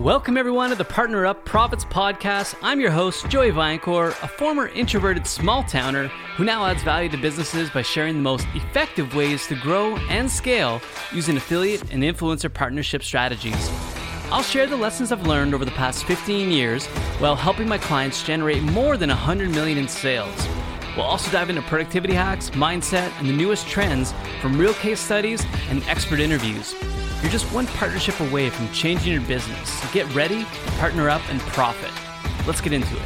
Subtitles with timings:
[0.00, 2.54] Welcome, everyone, to the Partner Up Profits Podcast.
[2.62, 7.18] I'm your host, Joey Viancore, a former introverted small towner who now adds value to
[7.18, 10.80] businesses by sharing the most effective ways to grow and scale
[11.12, 13.70] using affiliate and influencer partnership strategies.
[14.30, 16.86] I'll share the lessons I've learned over the past 15 years
[17.18, 20.48] while helping my clients generate more than 100 million in sales.
[20.96, 25.44] We'll also dive into productivity hacks, mindset, and the newest trends from real case studies
[25.68, 26.74] and expert interviews.
[27.22, 29.92] You're just one partnership away from changing your business.
[29.92, 30.44] Get ready,
[30.78, 31.90] partner up, and profit.
[32.46, 33.02] Let's get into it.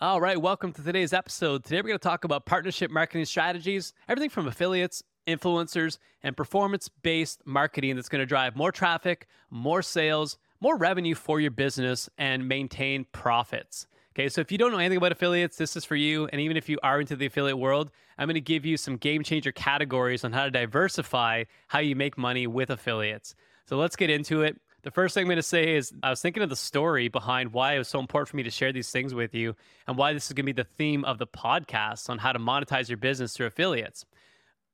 [0.00, 1.64] All right, welcome to today's episode.
[1.64, 6.88] Today we're going to talk about partnership marketing strategies, everything from affiliates, influencers, and performance
[6.88, 12.08] based marketing that's going to drive more traffic, more sales, more revenue for your business,
[12.16, 13.86] and maintain profits.
[14.16, 16.28] Okay, so if you don't know anything about affiliates, this is for you.
[16.28, 18.96] And even if you are into the affiliate world, I'm going to give you some
[18.96, 23.34] game changer categories on how to diversify how you make money with affiliates.
[23.66, 24.60] So let's get into it.
[24.82, 27.52] The first thing I'm going to say is I was thinking of the story behind
[27.52, 29.56] why it was so important for me to share these things with you
[29.88, 32.38] and why this is going to be the theme of the podcast on how to
[32.38, 34.04] monetize your business through affiliates.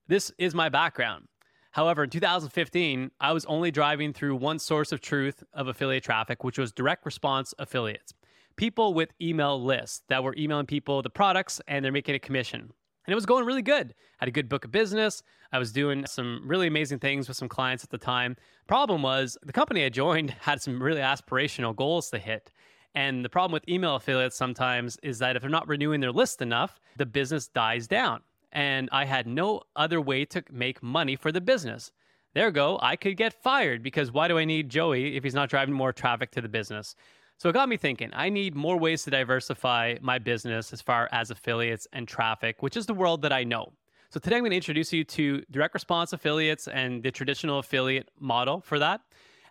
[0.07, 1.29] This is my background.
[1.71, 6.45] However, in 2015, I was only driving through one source of truth of affiliate traffic,
[6.45, 8.13] which was direct response affiliates
[8.57, 12.61] people with email lists that were emailing people the products and they're making a commission.
[12.61, 13.95] And it was going really good.
[14.21, 15.23] I had a good book of business.
[15.53, 18.37] I was doing some really amazing things with some clients at the time.
[18.67, 22.53] Problem was, the company I joined had some really aspirational goals to hit.
[22.95, 26.43] And the problem with email affiliates sometimes is that if they're not renewing their list
[26.43, 28.21] enough, the business dies down.
[28.53, 31.93] And I had no other way to make money for the business.
[32.35, 32.79] There go.
[32.81, 35.93] I could get fired because why do I need Joey if he's not driving more
[35.93, 36.95] traffic to the business?
[37.41, 41.09] So it got me thinking, I need more ways to diversify my business as far
[41.11, 43.73] as affiliates and traffic, which is the world that I know.
[44.11, 48.11] So today I'm going to introduce you to direct response affiliates and the traditional affiliate
[48.21, 49.01] model for that.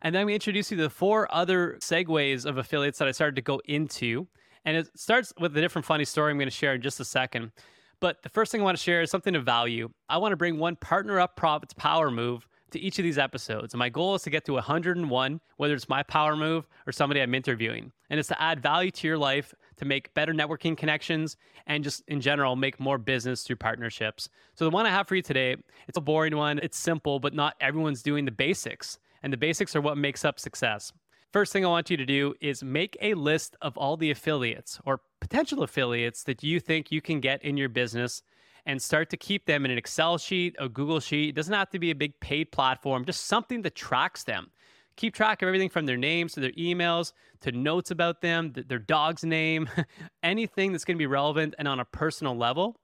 [0.03, 3.35] And then we introduce you to the four other segues of affiliates that I started
[3.37, 4.27] to go into.
[4.65, 7.05] And it starts with a different funny story I'm going to share in just a
[7.05, 7.51] second.
[7.99, 9.89] But the first thing I want to share is something of value.
[10.07, 13.73] I want to bring one partner up profits power move to each of these episodes.
[13.73, 17.21] And my goal is to get to 101, whether it's my power move or somebody
[17.21, 17.91] I'm interviewing.
[18.09, 21.37] And it's to add value to your life, to make better networking connections,
[21.67, 24.29] and just in general, make more business through partnerships.
[24.55, 25.55] So the one I have for you today,
[25.87, 26.59] it's a boring one.
[26.59, 28.99] It's simple, but not everyone's doing the basics.
[29.23, 30.93] And the basics are what makes up success.
[31.31, 34.79] First thing I want you to do is make a list of all the affiliates
[34.83, 38.23] or potential affiliates that you think you can get in your business
[38.69, 41.29] and start to keep them in an Excel sheet, a Google sheet.
[41.29, 44.51] It doesn't have to be a big paid platform, just something that tracks them.
[44.95, 48.77] Keep track of everything from their names to their emails to notes about them, their
[48.77, 49.67] dog's name,
[50.23, 52.79] anything that's going to be relevant and on a personal level.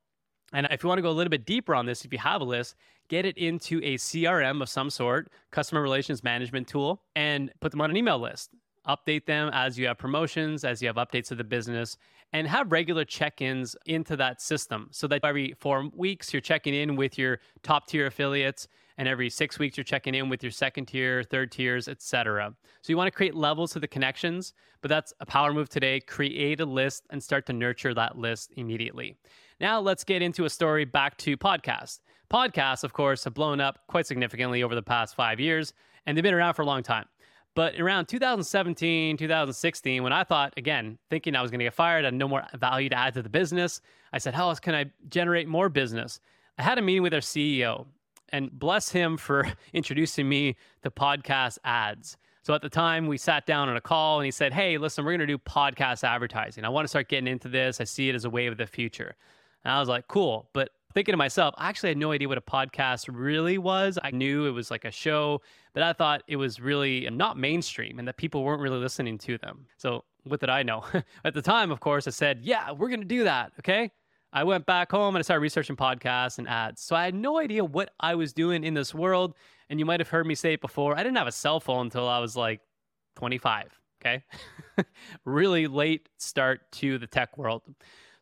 [0.54, 2.42] And if you want to go a little bit deeper on this, if you have
[2.42, 2.76] a list,
[3.08, 7.82] get it into a CRM of some sort, customer relations management tool, and put them
[7.82, 8.50] on an email list
[8.88, 11.98] update them as you have promotions, as you have updates of the business,
[12.34, 16.74] and have regular check ins into that system so that every four weeks you're checking
[16.74, 18.68] in with your top tier affiliates.
[18.98, 22.54] And every six weeks, you're checking in with your second tier, third tiers, etc.
[22.82, 26.00] So you want to create levels to the connections, but that's a power move today.
[26.00, 29.18] Create a list and start to nurture that list immediately.
[29.60, 32.00] Now let's get into a story back to podcasts.
[32.32, 35.74] Podcasts, of course, have blown up quite significantly over the past five years,
[36.06, 37.06] and they've been around for a long time.
[37.56, 42.04] But around 2017, 2016, when I thought, again, thinking I was going to get fired,
[42.04, 44.86] and no more value to add to the business, I said, How else can I
[45.10, 46.20] generate more business?
[46.58, 47.86] I had a meeting with our CEO,
[48.30, 52.18] and bless him for introducing me to podcast ads.
[52.44, 55.04] So at the time, we sat down on a call and he said, Hey, listen,
[55.04, 56.64] we're going to do podcast advertising.
[56.64, 57.82] I want to start getting into this.
[57.82, 59.16] I see it as a way of the future.
[59.64, 60.48] And I was like, Cool.
[60.54, 64.00] But thinking to myself, I actually had no idea what a podcast really was.
[64.02, 65.42] I knew it was like a show,
[65.74, 69.38] but I thought it was really not mainstream and that people weren't really listening to
[69.38, 69.68] them.
[69.78, 70.84] So, what did I know?
[71.26, 73.52] At the time, of course, I said, Yeah, we're going to do that.
[73.60, 73.92] Okay.
[74.34, 76.82] I went back home and I started researching podcasts and ads.
[76.82, 79.36] So, I had no idea what I was doing in this world.
[79.70, 80.98] And you might have heard me say it before.
[80.98, 82.62] I didn't have a cell phone until I was like
[83.18, 83.78] 25.
[84.02, 84.24] Okay.
[85.26, 87.64] really late start to the tech world.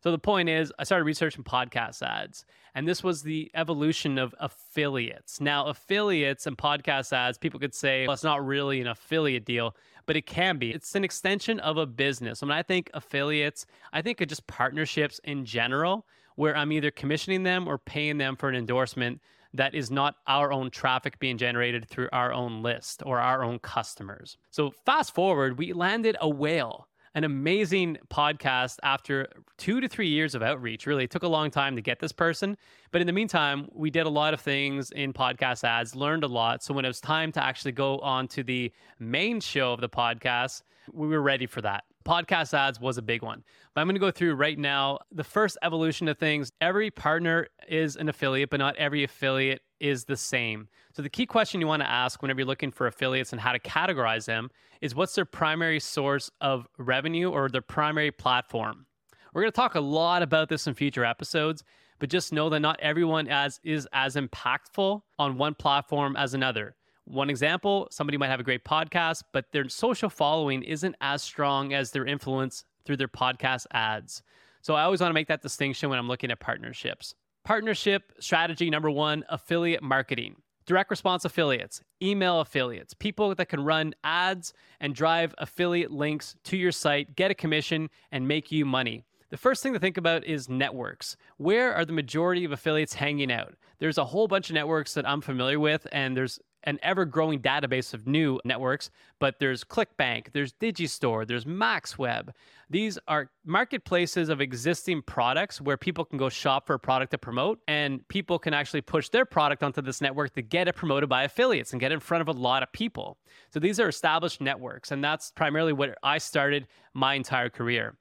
[0.04, 4.34] So the point is, I started researching podcast ads, and this was the evolution of
[4.38, 5.40] affiliates.
[5.40, 9.74] Now, affiliates and podcast ads, people could say, well, it's not really an affiliate deal,
[10.04, 10.72] but it can be.
[10.72, 12.42] It's an extension of a business.
[12.42, 13.64] When I think affiliates,
[13.94, 16.04] I think of just partnerships in general,
[16.36, 19.22] where I'm either commissioning them or paying them for an endorsement
[19.54, 23.58] that is not our own traffic being generated through our own list or our own
[23.58, 24.36] customers.
[24.50, 30.34] So fast forward, we landed a whale an amazing podcast after two to three years
[30.34, 30.86] of outreach.
[30.86, 32.56] Really, it took a long time to get this person.
[32.90, 36.28] But in the meantime, we did a lot of things in podcast ads, learned a
[36.28, 36.62] lot.
[36.62, 39.88] So when it was time to actually go on to the main show of the
[39.88, 40.62] podcast,
[40.92, 41.84] we were ready for that.
[42.04, 43.42] Podcast ads was a big one.
[43.74, 46.52] But I'm going to go through right now the first evolution of things.
[46.60, 50.66] Every partner is an affiliate, but not every affiliate is the same.
[50.96, 53.52] So the key question you want to ask whenever you're looking for affiliates and how
[53.52, 54.50] to categorize them
[54.80, 58.86] is what's their primary source of revenue or their primary platform?
[59.34, 61.64] We're going to talk a lot about this in future episodes,
[61.98, 66.76] but just know that not everyone as is as impactful on one platform as another.
[67.04, 71.74] One example, somebody might have a great podcast, but their social following isn't as strong
[71.74, 74.22] as their influence through their podcast ads.
[74.62, 77.14] So I always want to make that distinction when I'm looking at partnerships.
[77.44, 80.36] Partnership strategy number one affiliate marketing.
[80.64, 86.56] Direct response affiliates, email affiliates, people that can run ads and drive affiliate links to
[86.56, 89.04] your site, get a commission, and make you money.
[89.28, 91.18] The first thing to think about is networks.
[91.36, 93.56] Where are the majority of affiliates hanging out?
[93.78, 97.40] There's a whole bunch of networks that I'm familiar with, and there's an ever growing
[97.40, 98.90] database of new networks,
[99.20, 102.30] but there's ClickBank, there's Digistore, there's MaxWeb.
[102.70, 107.18] These are marketplaces of existing products where people can go shop for a product to
[107.18, 111.08] promote, and people can actually push their product onto this network to get it promoted
[111.08, 113.18] by affiliates and get in front of a lot of people.
[113.50, 117.96] So these are established networks, and that's primarily what I started my entire career.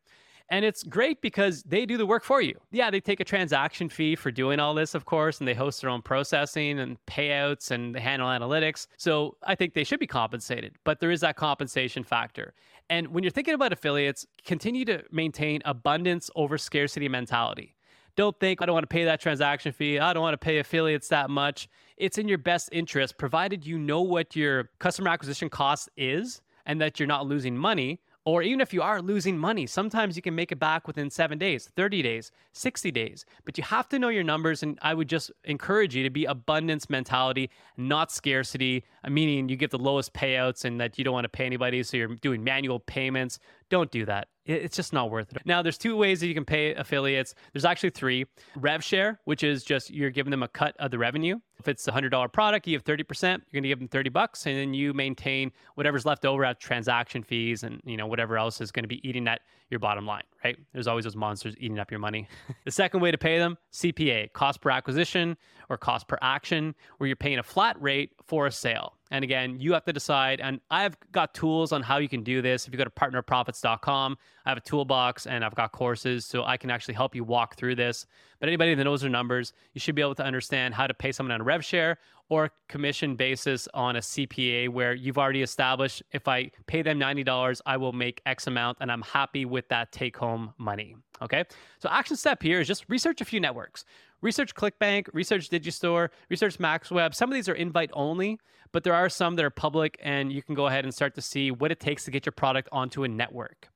[0.54, 2.54] And it's great because they do the work for you.
[2.70, 5.82] Yeah, they take a transaction fee for doing all this, of course, and they host
[5.82, 8.86] their own processing and payouts and they handle analytics.
[8.98, 12.54] So I think they should be compensated, but there is that compensation factor.
[12.92, 17.76] And when you're thinking about affiliates, continue to maintain abundance over scarcity mentality.
[18.16, 19.98] Don't think, I don't want to pay that transaction fee.
[19.98, 21.68] I don't want to pay affiliates that much.
[21.98, 26.80] It's in your best interest, provided you know what your customer acquisition cost is and
[26.80, 30.34] that you're not losing money or even if you are losing money, sometimes you can
[30.34, 33.26] make it back within seven days, 30 days, 60 days.
[33.44, 34.64] But you have to know your numbers.
[34.64, 39.58] And I would just encourage you to be abundance mentality, not scarcity, uh, meaning you
[39.58, 41.84] get the lowest payouts and that you don't want to pay anybody.
[41.84, 43.40] So you're doing manual payments.
[43.70, 44.30] Don't do that.
[44.46, 45.42] It's just not worth it.
[45.46, 47.34] Now, there's two ways that you can pay affiliates.
[47.54, 48.26] There's actually three.
[48.58, 51.40] Rev share, which is just you're giving them a cut of the revenue.
[51.60, 54.46] If it's a $100 product, you have 30%, you're going to give them 30 bucks
[54.46, 58.60] and then you maintain whatever's left over at transaction fees and, you know, whatever else
[58.60, 60.58] is going to be eating at your bottom line, right?
[60.74, 62.28] There's always those monsters eating up your money.
[62.66, 65.38] the second way to pay them, CPA, cost per acquisition
[65.70, 68.94] or cost per action, where you're paying a flat rate for a sale.
[69.14, 70.42] And again, you have to decide.
[70.42, 72.66] And I've got tools on how you can do this.
[72.66, 76.58] If you go to partnerprofits.com, I have a toolbox and I've got courses so I
[76.58, 78.08] can actually help you walk through this.
[78.40, 81.12] But anybody that knows their numbers, you should be able to understand how to pay
[81.12, 82.00] someone on a rev share
[82.30, 87.62] or commission basis on a CPA where you've already established if I pay them $90,
[87.68, 90.96] I will make X amount and I'm happy with that take home money.
[91.22, 91.46] Okay.
[91.78, 93.86] So, action step here is just research a few networks.
[94.24, 97.14] Research ClickBank, research Digistore, research MaxWeb.
[97.14, 98.40] Some of these are invite only,
[98.72, 101.22] but there are some that are public, and you can go ahead and start to
[101.22, 103.68] see what it takes to get your product onto a network.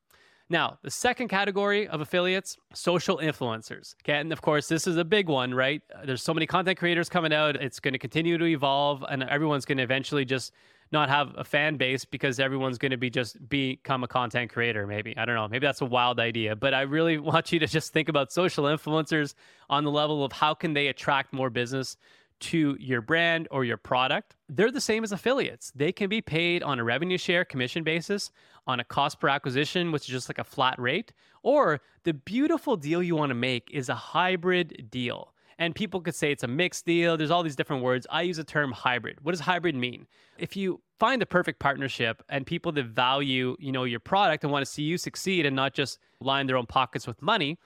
[0.50, 3.96] Now, the second category of affiliates, social influencers.
[4.06, 5.82] Okay, and of course, this is a big one, right?
[6.06, 7.58] There's so many content creators coming out.
[7.58, 10.54] It's going to continue to evolve, and everyone's going to eventually just
[10.92, 14.88] not have a fan base because everyone's going to be just become a content creator
[14.88, 17.68] maybe i don't know maybe that's a wild idea but i really want you to
[17.68, 19.34] just think about social influencers
[19.70, 21.98] on the level of how can they attract more business
[22.40, 26.62] to your brand or your product they're the same as affiliates they can be paid
[26.62, 28.32] on a revenue share commission basis
[28.68, 32.78] on a cost per acquisition which is just like a flat rate or the beautiful
[32.78, 36.48] deal you want to make is a hybrid deal and people could say it's a
[36.48, 37.18] mixed deal.
[37.18, 38.06] There's all these different words.
[38.10, 39.24] I use the term hybrid.
[39.24, 40.08] What does hybrid mean?
[40.38, 44.52] If you find the perfect partnership and people that value, you know, your product and
[44.52, 47.58] want to see you succeed and not just line their own pockets with money,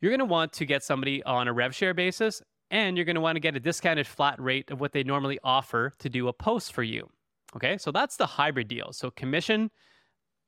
[0.00, 3.14] you're going to want to get somebody on a rev share basis and you're going
[3.14, 6.28] to want to get a discounted flat rate of what they normally offer to do
[6.28, 7.08] a post for you.
[7.56, 7.78] Okay?
[7.78, 8.92] So that's the hybrid deal.
[8.92, 9.70] So commission,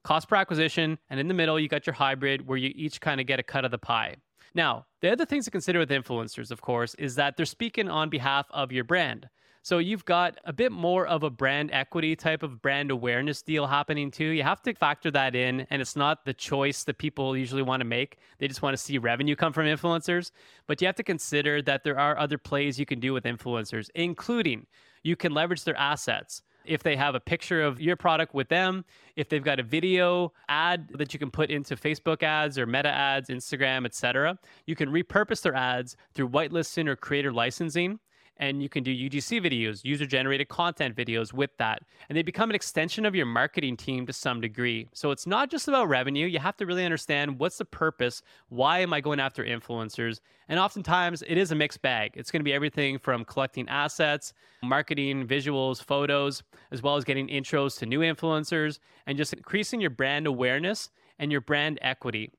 [0.05, 3.21] cost per acquisition, and in the middle you got your hybrid where you each kind
[3.21, 4.17] of get a cut of the pie.
[4.55, 8.09] Now, the other things to consider with influencers, of course, is that they're speaking on
[8.09, 9.29] behalf of your brand.
[9.67, 13.67] So you've got a bit more of a brand equity type of brand awareness deal
[13.67, 14.27] happening too.
[14.27, 17.81] You have to factor that in, and it's not the choice that people usually want
[17.81, 18.19] to make.
[18.39, 20.31] They just want to see revenue come from influencers.
[20.69, 23.91] But you have to consider that there are other plays you can do with influencers,
[23.97, 24.69] including
[25.03, 28.85] you can leverage their assets if they have a picture of your product with them,
[29.17, 32.91] if they've got a video ad that you can put into Facebook ads or meta
[32.91, 34.39] ads, Instagram, etc.
[34.67, 37.99] You can repurpose their ads through whitelisting or creator licensing.
[38.39, 41.83] And you can do UGC videos, user generated content videos with that.
[42.09, 44.89] And they become an extension of your marketing team to some degree.
[44.93, 46.27] So it's not just about revenue.
[46.27, 48.23] You have to really understand what's the purpose?
[48.49, 50.21] Why am I going after influencers?
[50.49, 52.13] And oftentimes it is a mixed bag.
[52.15, 57.29] It's going to be everything from collecting assets, marketing, visuals, photos, as well as getting
[57.29, 62.31] intros to new influencers and just increasing your brand awareness and your brand equity.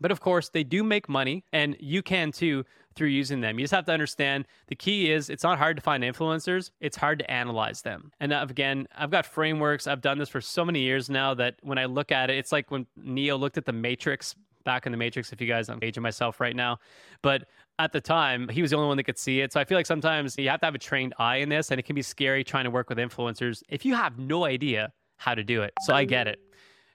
[0.00, 2.64] But of course, they do make money, and you can too
[2.96, 3.58] through using them.
[3.58, 6.96] You just have to understand the key is it's not hard to find influencers, it's
[6.96, 8.10] hard to analyze them.
[8.20, 9.86] And uh, again, I've got frameworks.
[9.86, 12.52] I've done this for so many years now that when I look at it, it's
[12.52, 15.78] like when Neo looked at the Matrix back in the Matrix, if you guys, I'm
[15.82, 16.78] aging myself right now.
[17.22, 19.52] But at the time, he was the only one that could see it.
[19.52, 21.80] So I feel like sometimes you have to have a trained eye in this, and
[21.80, 25.34] it can be scary trying to work with influencers if you have no idea how
[25.34, 25.72] to do it.
[25.82, 26.40] So I get it.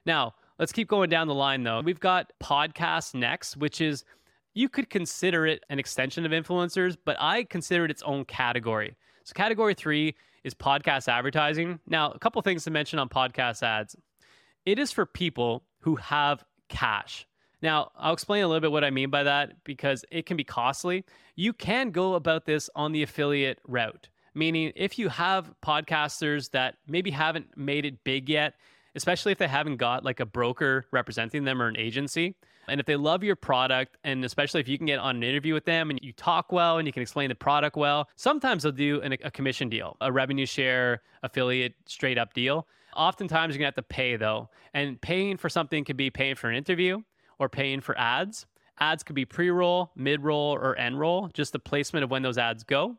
[0.04, 1.80] Now, let's keep going down the line though.
[1.80, 4.04] We've got podcasts next, which is
[4.54, 8.96] you could consider it an extension of influencers, but I consider it its own category.
[9.24, 11.80] So, category three is podcast advertising.
[11.86, 13.96] Now, a couple things to mention on podcast ads
[14.64, 17.26] it is for people who have cash.
[17.62, 20.44] Now, I'll explain a little bit what I mean by that because it can be
[20.44, 21.04] costly.
[21.36, 26.76] You can go about this on the affiliate route, meaning if you have podcasters that
[26.86, 28.54] maybe haven't made it big yet,
[28.96, 32.34] especially if they haven't got like a broker representing them or an agency,
[32.68, 35.54] and if they love your product, and especially if you can get on an interview
[35.54, 38.72] with them and you talk well and you can explain the product well, sometimes they'll
[38.72, 42.66] do an, a commission deal, a revenue share, affiliate, straight up deal.
[42.96, 44.48] Oftentimes you're gonna have to pay though.
[44.74, 47.00] And paying for something could be paying for an interview
[47.38, 48.46] or paying for ads.
[48.80, 52.22] Ads could be pre roll, mid roll, or end roll, just the placement of when
[52.22, 52.96] those ads go.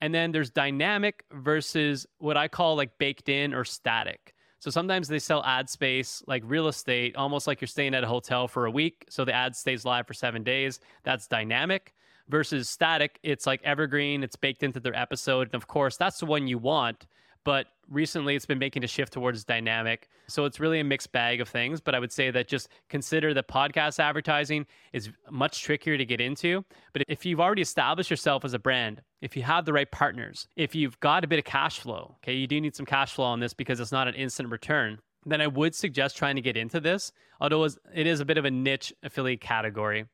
[0.00, 4.34] And then there's dynamic versus what I call like baked in or static.
[4.60, 8.08] So sometimes they sell ad space like real estate, almost like you're staying at a
[8.08, 9.06] hotel for a week.
[9.08, 10.80] So the ad stays live for seven days.
[11.04, 11.94] That's dynamic
[12.28, 13.18] versus static.
[13.22, 15.48] It's like evergreen, it's baked into their episode.
[15.48, 17.06] And of course, that's the one you want.
[17.44, 20.08] But recently it's been making a shift towards dynamic.
[20.28, 21.80] So it's really a mixed bag of things.
[21.80, 26.20] But I would say that just consider that podcast advertising is much trickier to get
[26.20, 26.64] into.
[26.92, 30.48] But if you've already established yourself as a brand, if you have the right partners,
[30.56, 33.26] if you've got a bit of cash flow, okay, you do need some cash flow
[33.26, 34.98] on this because it's not an instant return.
[35.26, 38.44] Then I would suggest trying to get into this, although it is a bit of
[38.44, 40.06] a niche affiliate category.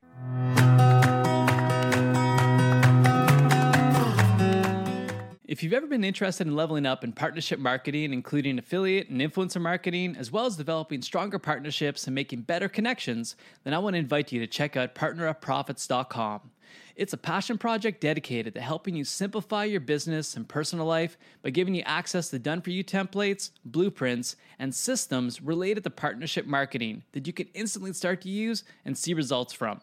[5.47, 9.61] If you've ever been interested in leveling up in partnership marketing, including affiliate and influencer
[9.61, 13.99] marketing, as well as developing stronger partnerships and making better connections, then I want to
[13.99, 16.49] invite you to check out partnerupprofits.com.
[16.95, 21.51] It's a passion project dedicated to helping you simplify your business and personal life by
[21.51, 27.03] giving you access to done for you templates, blueprints, and systems related to partnership marketing
[27.11, 29.79] that you can instantly start to use and see results from.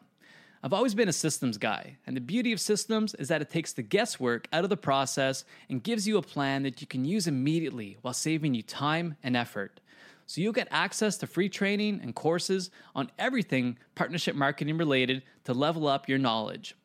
[0.64, 3.72] I've always been a systems guy, and the beauty of systems is that it takes
[3.72, 7.26] the guesswork out of the process and gives you a plan that you can use
[7.26, 9.80] immediately while saving you time and effort.
[10.26, 15.52] So you'll get access to free training and courses on everything partnership marketing related to
[15.52, 16.76] level up your knowledge.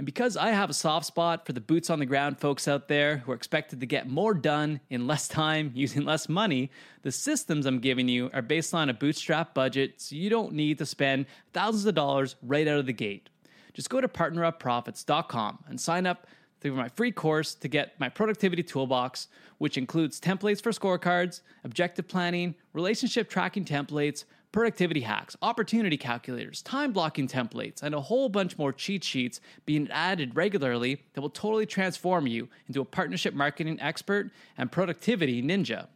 [0.00, 2.88] And because I have a soft spot for the boots on the ground folks out
[2.88, 6.70] there who are expected to get more done in less time using less money,
[7.02, 10.78] the systems I'm giving you are based on a bootstrap budget, so you don't need
[10.78, 13.28] to spend thousands of dollars right out of the gate.
[13.74, 16.26] Just go to partnerupprofits.com and sign up
[16.62, 19.28] through my free course to get my productivity toolbox,
[19.58, 26.92] which includes templates for scorecards, objective planning, relationship tracking templates, productivity hacks, opportunity calculators, time
[26.92, 31.66] blocking templates, and a whole bunch more cheat sheets being added regularly that will totally
[31.66, 35.86] transform you into a partnership marketing expert and productivity ninja.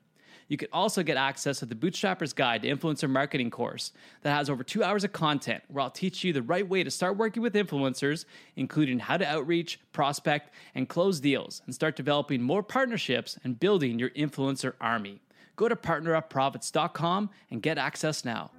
[0.48, 3.92] You can also get access to the Bootstrapper's Guide to Influencer Marketing course
[4.22, 6.90] that has over two hours of content where I'll teach you the right way to
[6.90, 12.42] start working with influencers, including how to outreach, prospect, and close deals, and start developing
[12.42, 15.22] more partnerships and building your influencer army.
[15.56, 18.50] Go to partnerupprofits.com and get access now.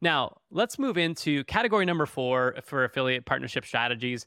[0.00, 4.26] Now, let's move into category number four for affiliate partnership strategies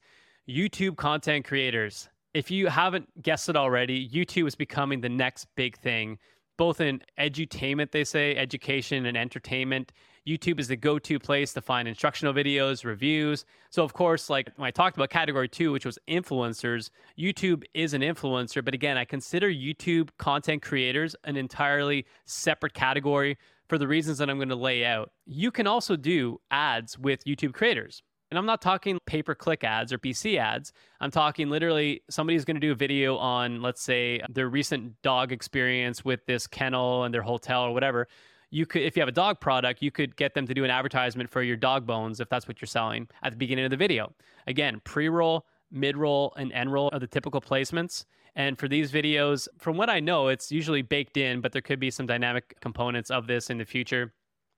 [0.50, 2.10] YouTube content creators.
[2.34, 6.18] If you haven't guessed it already, YouTube is becoming the next big thing,
[6.58, 9.92] both in edutainment, they say, education and entertainment.
[10.28, 13.46] YouTube is the go to place to find instructional videos, reviews.
[13.72, 17.94] So, of course, like when I talked about category two, which was influencers, YouTube is
[17.94, 18.64] an influencer.
[18.64, 23.38] But again, I consider YouTube content creators an entirely separate category
[23.68, 25.12] for the reasons that I'm going to lay out.
[25.26, 28.04] You can also do ads with YouTube creators.
[28.30, 30.72] And I'm not talking pay per click ads or PC ads.
[31.02, 35.34] I'm talking literally somebody's going to do a video on, let's say, their recent dog
[35.34, 38.08] experience with this kennel and their hotel or whatever
[38.52, 40.70] you could if you have a dog product you could get them to do an
[40.70, 43.78] advertisement for your dog bones if that's what you're selling at the beginning of the
[43.78, 44.14] video.
[44.46, 48.06] Again pre-roll mid-roll and end-roll are the typical placements.
[48.36, 51.80] And for these videos from what i know it's usually baked in but there could
[51.80, 54.14] be some dynamic components of this in the future.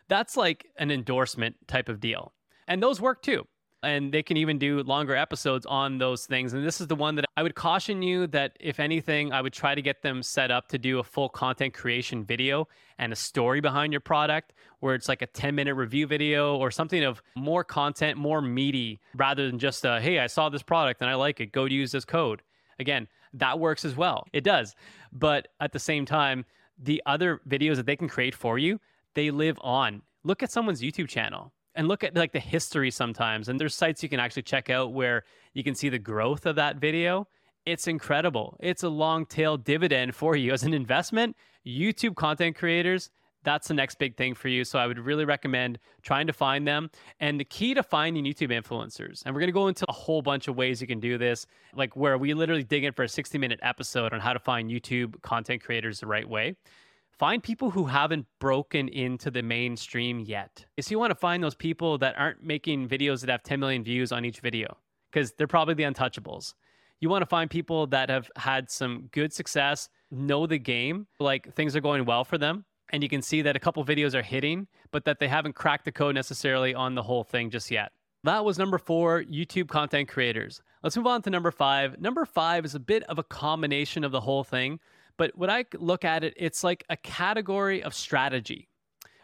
[0.09, 2.33] That's like an endorsement type of deal.
[2.67, 3.47] And those work too
[3.83, 6.53] and they can even do longer episodes on those things.
[6.53, 9.53] And this is the one that I would caution you that if anything, I would
[9.53, 13.15] try to get them set up to do a full content creation video and a
[13.15, 17.21] story behind your product where it's like a 10 minute review video or something of
[17.35, 21.15] more content, more meaty rather than just a, hey, I saw this product and I
[21.15, 22.41] like it, go use this code.
[22.79, 24.25] Again, that works as well.
[24.31, 24.75] It does.
[25.11, 26.45] But at the same time,
[26.81, 28.79] the other videos that they can create for you,
[29.13, 30.01] they live on.
[30.23, 34.03] Look at someone's YouTube channel and look at like the history sometimes and there's sites
[34.03, 37.27] you can actually check out where you can see the growth of that video.
[37.65, 38.57] It's incredible.
[38.59, 41.35] It's a long tail dividend for you as an investment.
[41.65, 43.09] Youtube content creators
[43.43, 46.67] that's the next big thing for you so i would really recommend trying to find
[46.67, 46.89] them.
[47.19, 50.21] And the key to finding youtube influencers and we're going to go into a whole
[50.21, 53.09] bunch of ways you can do this like where we literally dig in for a
[53.09, 56.55] 60 minute episode on how to find youtube content creators the right way
[57.17, 60.65] find people who haven't broken into the mainstream yet.
[60.77, 63.83] If you want to find those people that aren't making videos that have 10 million
[63.83, 64.77] views on each video,
[65.11, 66.53] because they're probably the untouchables.
[66.99, 71.53] You want to find people that have had some good success, know the game, like
[71.53, 72.65] things are going well for them.
[72.89, 75.85] And you can see that a couple videos are hitting, but that they haven't cracked
[75.85, 77.91] the code necessarily on the whole thing just yet.
[78.23, 80.61] That was number four, YouTube content creators.
[80.81, 81.99] Let's move on to number five.
[81.99, 84.79] Number five is a bit of a combination of the whole thing.
[85.17, 88.69] But when I look at it, it's like a category of strategy.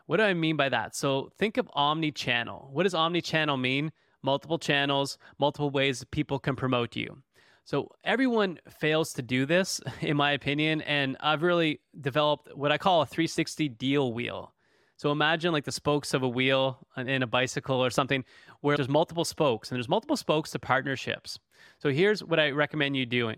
[0.06, 0.96] What do I mean by that?
[0.96, 2.70] So think of omni channel.
[2.72, 3.92] What does omni channel mean?
[4.22, 7.22] Multiple channels, multiple ways people can promote you.
[7.64, 10.82] So everyone fails to do this, in my opinion.
[10.82, 14.54] And I've really developed what I call a 360 deal wheel.
[14.98, 18.26] So imagine like the spokes of a wheel in a bicycle or something
[18.62, 21.40] where there's multiple spokes and there's multiple spokes to partnerships.
[21.78, 23.38] So here's what I recommend you doing.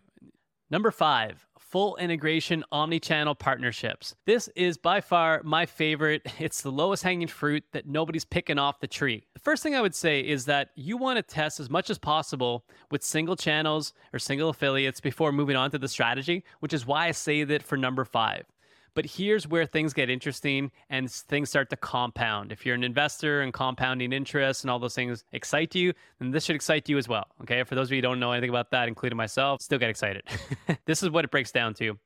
[0.72, 4.16] Number five, full integration omni-channel partnerships.
[4.26, 6.22] This is by far my favorite.
[6.42, 9.24] It's the lowest hanging fruit that nobody's picking off the tree.
[9.34, 12.00] The first thing I would say is that you want to test as much as
[12.00, 16.86] possible with single channels or single affiliates before moving on to the strategy, which is
[16.86, 18.46] why I say that for number 5.
[18.94, 22.52] But here's where things get interesting and things start to compound.
[22.52, 26.46] If you're an investor and compounding interest and all those things excite you, then this
[26.46, 27.28] should excite you as well.
[27.42, 27.64] Okay.
[27.64, 30.24] For those of you who don't know anything about that, including myself, still get excited.
[30.86, 31.98] this is what it breaks down to.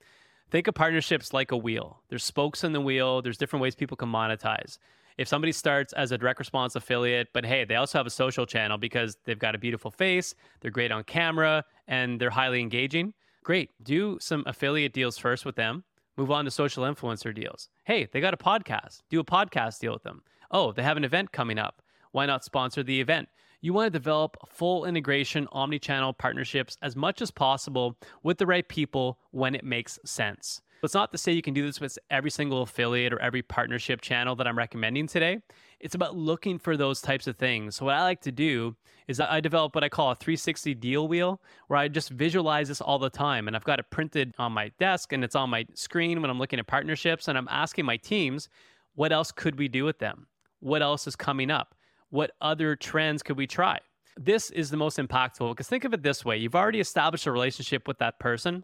[0.52, 2.02] Think of partnerships like a wheel.
[2.10, 4.78] There's spokes in the wheel, there's different ways people can monetize.
[5.17, 8.45] If somebody starts as a direct response affiliate, but hey, they also have a social
[8.45, 13.13] channel because they've got a beautiful face, they're great on camera, and they're highly engaging,
[13.43, 13.71] great.
[13.82, 15.84] Do some affiliate deals first with them
[16.17, 17.67] Move on to social influencer deals.
[17.84, 19.01] Hey, they got a podcast.
[19.10, 20.21] Do a podcast deal with them.
[20.49, 21.82] Oh, they have an event coming up.
[22.12, 23.28] Why not sponsor the event?
[23.60, 28.45] You want to develop full integration, omni channel partnerships as much as possible with the
[28.45, 30.62] right people when it makes sense.
[30.86, 34.02] It's not to say you can do this with every single affiliate or every partnership
[34.02, 35.39] channel that I'm recommending today.
[35.80, 37.76] It's about looking for those types of things.
[37.76, 38.76] So, what I like to do
[39.08, 42.82] is I develop what I call a 360 deal wheel, where I just visualize this
[42.82, 43.48] all the time.
[43.48, 46.39] And I've got it printed on my desk and it's on my screen when I'm
[46.39, 47.28] looking at partnerships.
[47.28, 48.50] And I'm asking my teams,
[48.95, 50.28] what else could we do with them?
[50.60, 51.76] What else is coming up?
[52.10, 53.80] What other trends could we try?
[54.17, 57.32] This is the most impactful because think of it this way you've already established a
[57.32, 58.63] relationship with that person.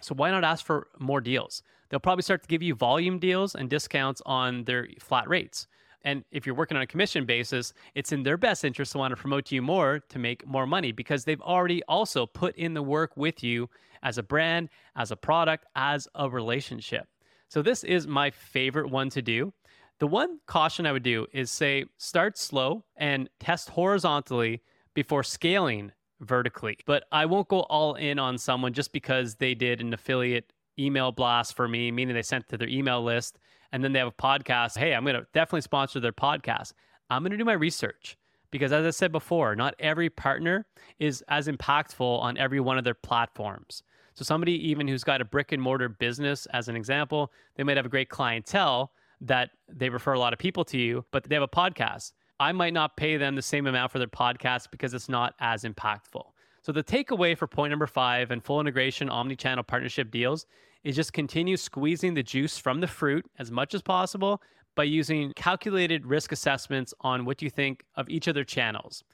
[0.00, 1.62] So why not ask for more deals?
[1.88, 5.66] They'll probably start to give you volume deals and discounts on their flat rates.
[6.02, 9.12] And if you're working on a commission basis, it's in their best interest to want
[9.12, 12.72] to promote to you more to make more money because they've already also put in
[12.72, 13.68] the work with you
[14.02, 17.06] as a brand, as a product, as a relationship.
[17.48, 19.52] So this is my favorite one to do.
[19.98, 24.62] The one caution I would do is say start slow and test horizontally
[24.94, 26.78] before scaling vertically.
[26.86, 31.12] But I won't go all in on someone just because they did an affiliate email
[31.12, 33.38] blast for me, meaning they sent to their email list
[33.72, 34.78] and then they have a podcast.
[34.78, 36.72] Hey, I'm going to definitely sponsor their podcast.
[37.08, 38.16] I'm going to do my research
[38.50, 40.66] because, as I said before, not every partner
[40.98, 43.82] is as impactful on every one of their platforms.
[44.14, 47.76] So, somebody even who's got a brick and mortar business, as an example, they might
[47.76, 51.34] have a great clientele that they refer a lot of people to you, but they
[51.34, 52.12] have a podcast.
[52.40, 55.62] I might not pay them the same amount for their podcast because it's not as
[55.62, 56.24] impactful.
[56.62, 60.46] So, the takeaway for point number five and full integration omni channel partnership deals
[60.82, 64.42] is just continue squeezing the juice from the fruit as much as possible
[64.74, 69.04] by using calculated risk assessments on what you think of each of their channels,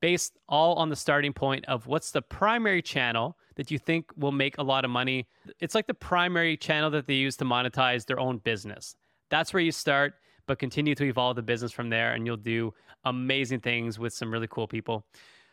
[0.00, 4.32] based all on the starting point of what's the primary channel that you think will
[4.32, 5.26] make a lot of money.
[5.58, 8.94] It's like the primary channel that they use to monetize their own business.
[9.30, 10.14] That's where you start.
[10.48, 14.32] But continue to evolve the business from there, and you'll do amazing things with some
[14.32, 15.06] really cool people.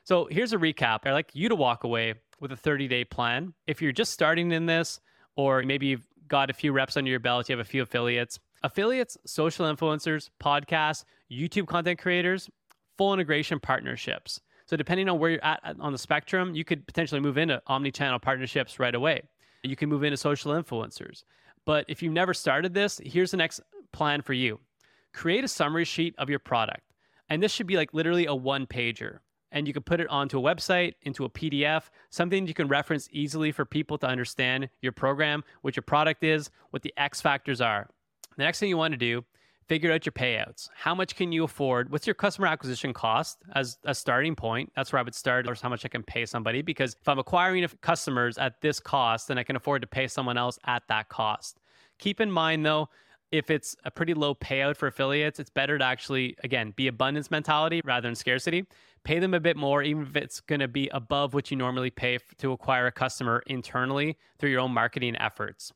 [0.03, 0.99] So here's a recap.
[1.05, 3.53] I'd like you to walk away with a 30 day plan.
[3.67, 4.99] If you're just starting in this,
[5.35, 8.39] or maybe you've got a few reps under your belt, you have a few affiliates,
[8.63, 12.49] affiliates, social influencers, podcasts, YouTube content creators,
[12.97, 14.39] full integration partnerships.
[14.65, 18.19] So depending on where you're at on the spectrum, you could potentially move into omni-channel
[18.19, 19.21] partnerships right away.
[19.63, 21.23] You can move into social influencers.
[21.65, 23.59] But if you've never started this, here's the next
[23.91, 24.59] plan for you.
[25.15, 26.81] Create a summary sheet of your product.
[27.29, 29.19] And this should be like literally a one pager.
[29.49, 33.07] And you can put it onto a website, into a PDF, something you can reference
[33.11, 37.61] easily for people to understand your program, what your product is, what the X factors
[37.61, 37.87] are.
[38.35, 39.23] The next thing you want to do
[39.67, 40.69] figure out your payouts.
[40.75, 41.91] How much can you afford?
[41.91, 44.71] What's your customer acquisition cost as a starting point?
[44.75, 46.61] That's where I would start, or how much I can pay somebody.
[46.61, 50.37] Because if I'm acquiring customers at this cost, then I can afford to pay someone
[50.37, 51.59] else at that cost.
[51.97, 52.89] Keep in mind though,
[53.31, 57.31] if it's a pretty low payout for affiliates, it's better to actually, again, be abundance
[57.31, 58.65] mentality rather than scarcity.
[59.03, 61.89] Pay them a bit more, even if it's going to be above what you normally
[61.89, 65.73] pay to acquire a customer internally through your own marketing efforts.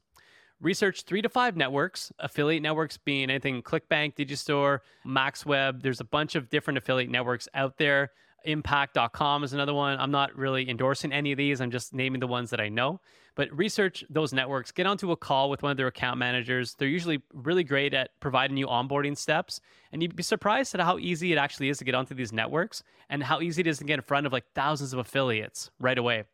[0.62, 5.82] Research three to five networks, affiliate networks being anything ClickBank, Digistore, MaxWeb.
[5.82, 8.12] There's a bunch of different affiliate networks out there.
[8.46, 10.00] Impact.com is another one.
[10.00, 11.62] I'm not really endorsing any of these.
[11.62, 13.00] I'm just naming the ones that I know.
[13.36, 16.76] But research those networks, get onto a call with one of their account managers.
[16.76, 19.62] They're usually really great at providing you onboarding steps.
[19.92, 22.84] And you'd be surprised at how easy it actually is to get onto these networks
[23.10, 25.98] and how easy it is to get in front of like thousands of affiliates right
[25.98, 26.26] away.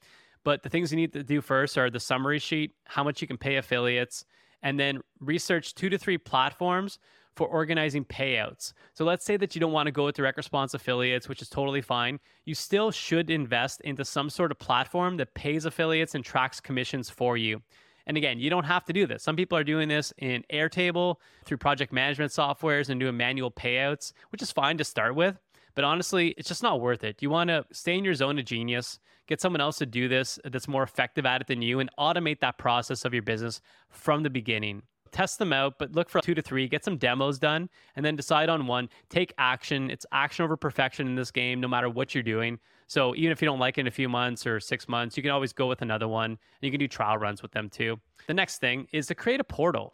[0.43, 3.27] But the things you need to do first are the summary sheet, how much you
[3.27, 4.25] can pay affiliates,
[4.61, 6.99] and then research two to three platforms
[7.35, 8.73] for organizing payouts.
[8.93, 11.49] So let's say that you don't want to go with direct response affiliates, which is
[11.49, 12.19] totally fine.
[12.45, 17.09] You still should invest into some sort of platform that pays affiliates and tracks commissions
[17.09, 17.61] for you.
[18.07, 19.23] And again, you don't have to do this.
[19.23, 24.13] Some people are doing this in Airtable through project management softwares and doing manual payouts,
[24.29, 25.37] which is fine to start with.
[25.73, 27.21] But honestly, it's just not worth it.
[27.21, 30.39] You want to stay in your zone of genius, get someone else to do this
[30.45, 34.23] that's more effective at it than you, and automate that process of your business from
[34.23, 34.83] the beginning.
[35.15, 38.17] Test them out, but look for two to three, get some demos done, and then
[38.17, 38.89] decide on one.
[39.07, 39.89] Take action.
[39.89, 42.59] It's action over perfection in this game, no matter what you're doing.
[42.87, 45.23] So even if you don't like it in a few months or six months, you
[45.23, 46.31] can always go with another one.
[46.31, 47.97] And you can do trial runs with them too.
[48.27, 49.93] The next thing is to create a portal.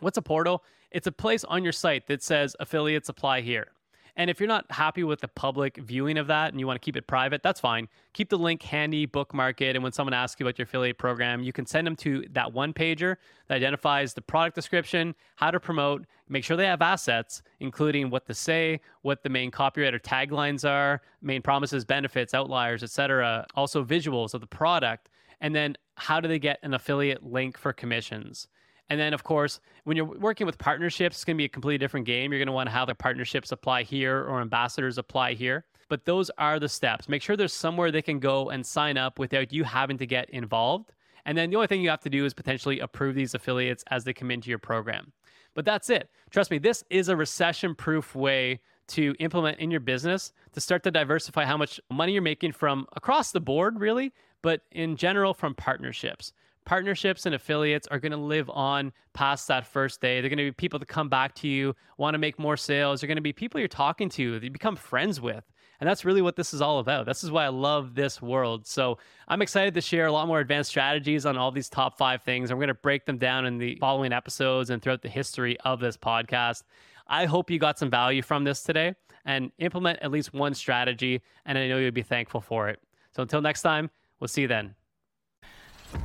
[0.00, 0.64] What's a portal?
[0.90, 3.68] It's a place on your site that says affiliates apply here.
[4.16, 6.84] And if you're not happy with the public viewing of that and you want to
[6.84, 7.88] keep it private, that's fine.
[8.12, 9.76] Keep the link handy, bookmark it.
[9.76, 12.52] And when someone asks you about your affiliate program, you can send them to that
[12.52, 13.16] one pager
[13.48, 18.26] that identifies the product description, how to promote, make sure they have assets, including what
[18.26, 23.46] to say, what the main copyright or taglines are, main promises, benefits, outliers, etc.
[23.54, 25.08] Also visuals of the product.
[25.40, 28.48] And then how do they get an affiliate link for commissions?
[28.90, 31.78] And then, of course, when you're working with partnerships, it's going to be a completely
[31.78, 32.32] different game.
[32.32, 35.64] You're going to want to have the partnerships apply here or ambassadors apply here.
[35.88, 37.08] But those are the steps.
[37.08, 40.28] Make sure there's somewhere they can go and sign up without you having to get
[40.30, 40.92] involved.
[41.24, 44.02] And then the only thing you have to do is potentially approve these affiliates as
[44.02, 45.12] they come into your program.
[45.54, 46.10] But that's it.
[46.30, 50.82] Trust me, this is a recession proof way to implement in your business to start
[50.82, 55.32] to diversify how much money you're making from across the board, really, but in general
[55.32, 56.32] from partnerships
[56.70, 60.20] partnerships and affiliates are going to live on past that first day.
[60.20, 63.00] They're going to be people that come back to you, want to make more sales.
[63.00, 65.42] They're going to be people you're talking to that you become friends with.
[65.80, 67.06] And that's really what this is all about.
[67.06, 68.68] This is why I love this world.
[68.68, 72.22] So I'm excited to share a lot more advanced strategies on all these top five
[72.22, 72.52] things.
[72.52, 75.80] I'm going to break them down in the following episodes and throughout the history of
[75.80, 76.62] this podcast.
[77.08, 81.20] I hope you got some value from this today and implement at least one strategy.
[81.46, 82.78] And I know you'll be thankful for it.
[83.10, 84.76] So until next time, we'll see you then.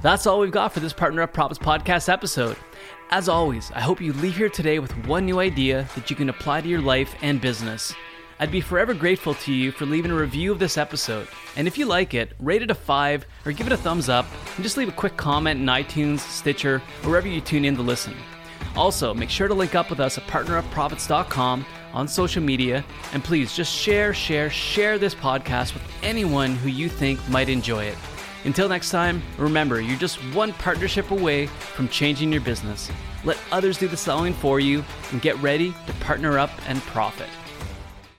[0.01, 2.57] That's all we've got for this Partner Up Profits podcast episode.
[3.11, 6.29] As always, I hope you leave here today with one new idea that you can
[6.29, 7.93] apply to your life and business.
[8.39, 11.27] I'd be forever grateful to you for leaving a review of this episode.
[11.55, 14.25] And if you like it, rate it a 5 or give it a thumbs up
[14.55, 17.81] and just leave a quick comment in iTunes, Stitcher, or wherever you tune in to
[17.81, 18.15] listen.
[18.75, 23.55] Also, make sure to link up with us at partnerupprofits.com on social media and please
[23.55, 27.97] just share, share, share this podcast with anyone who you think might enjoy it.
[28.45, 32.91] Until next time, remember you're just one partnership away from changing your business.
[33.23, 37.27] Let others do the selling for you and get ready to partner up and profit.